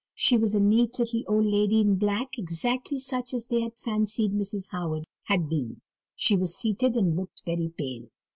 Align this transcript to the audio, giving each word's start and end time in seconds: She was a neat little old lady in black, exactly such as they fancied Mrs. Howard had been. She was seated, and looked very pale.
She 0.15 0.35
was 0.35 0.55
a 0.55 0.59
neat 0.59 0.97
little 0.97 1.21
old 1.27 1.45
lady 1.45 1.79
in 1.79 1.93
black, 1.97 2.29
exactly 2.39 2.97
such 2.99 3.35
as 3.35 3.45
they 3.45 3.69
fancied 3.75 4.33
Mrs. 4.33 4.69
Howard 4.71 5.05
had 5.25 5.47
been. 5.47 5.79
She 6.15 6.35
was 6.35 6.57
seated, 6.57 6.95
and 6.97 7.15
looked 7.15 7.43
very 7.45 7.71
pale. 7.77 8.09